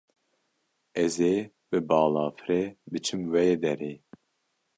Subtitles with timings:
[1.03, 1.35] Ez ê
[1.69, 2.61] bi balafirê
[2.91, 3.93] biçim wê derê.